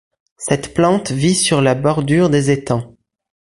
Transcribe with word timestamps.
Cette 0.37 0.73
plante 0.73 1.11
vit 1.11 1.35
sur 1.35 1.61
la 1.61 1.75
bordure 1.75 2.31
des 2.31 2.49
étangs. 2.49 2.97